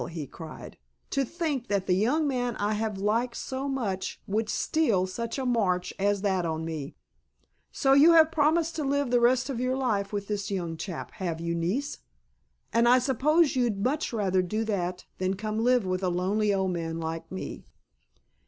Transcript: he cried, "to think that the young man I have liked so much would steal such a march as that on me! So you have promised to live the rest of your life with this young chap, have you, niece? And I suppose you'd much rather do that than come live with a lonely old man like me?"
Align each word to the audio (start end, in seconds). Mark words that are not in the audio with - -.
he 0.09 0.25
cried, 0.25 0.79
"to 1.11 1.23
think 1.23 1.67
that 1.67 1.85
the 1.85 1.93
young 1.93 2.27
man 2.27 2.55
I 2.55 2.73
have 2.73 2.97
liked 2.97 3.37
so 3.37 3.67
much 3.69 4.19
would 4.25 4.49
steal 4.49 5.05
such 5.05 5.37
a 5.37 5.45
march 5.45 5.93
as 5.99 6.23
that 6.23 6.43
on 6.43 6.65
me! 6.65 6.95
So 7.71 7.93
you 7.93 8.13
have 8.13 8.31
promised 8.31 8.75
to 8.77 8.83
live 8.83 9.11
the 9.11 9.19
rest 9.19 9.47
of 9.47 9.59
your 9.59 9.75
life 9.77 10.11
with 10.11 10.27
this 10.27 10.49
young 10.49 10.75
chap, 10.75 11.11
have 11.21 11.39
you, 11.39 11.53
niece? 11.53 11.99
And 12.73 12.89
I 12.89 12.97
suppose 12.97 13.55
you'd 13.55 13.83
much 13.83 14.11
rather 14.11 14.41
do 14.41 14.63
that 14.63 15.05
than 15.19 15.35
come 15.35 15.63
live 15.63 15.85
with 15.85 16.01
a 16.01 16.09
lonely 16.09 16.51
old 16.51 16.71
man 16.71 16.99
like 16.99 17.31
me?" 17.31 17.67